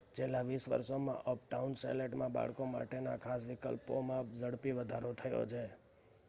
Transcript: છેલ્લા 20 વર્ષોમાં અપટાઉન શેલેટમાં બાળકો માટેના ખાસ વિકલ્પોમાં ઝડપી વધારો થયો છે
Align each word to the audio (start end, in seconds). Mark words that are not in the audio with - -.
છેલ્લા 0.15 0.43
20 0.43 0.69
વર્ષોમાં 0.69 1.19
અપટાઉન 1.25 1.75
શેલેટમાં 1.75 2.31
બાળકો 2.31 2.67
માટેના 2.67 3.15
ખાસ 3.17 3.45
વિકલ્પોમાં 3.45 4.33
ઝડપી 4.35 4.73
વધારો 4.73 5.13
થયો 5.15 5.45
છે 5.45 5.63